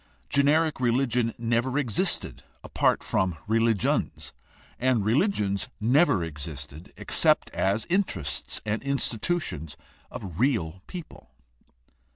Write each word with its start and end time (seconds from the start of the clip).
Generic 0.29 0.79
religion 0.79 1.31
never 1.37 1.77
existed 1.77 2.41
apart 2.63 3.03
from 3.03 3.37
religions, 3.45 4.33
and 4.79 5.05
religions 5.05 5.69
never 5.79 6.23
existed 6.23 6.91
except 6.97 7.51
as 7.51 7.85
interests 7.85 8.63
and 8.65 8.81
institutions 8.81 9.77
of 10.09 10.39
real 10.39 10.81
people. 10.87 11.29